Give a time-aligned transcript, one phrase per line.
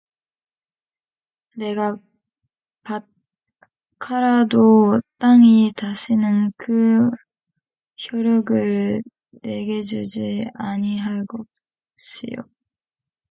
[1.59, 1.97] 네가
[2.81, 3.05] 밭
[3.99, 7.11] 갈아도 땅이 다시는 그
[8.11, 9.03] 효력을
[9.43, 12.49] 네게 주지 아니할 것이요